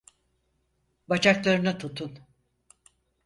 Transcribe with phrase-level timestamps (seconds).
[1.09, 2.19] Bacaklarını tutun.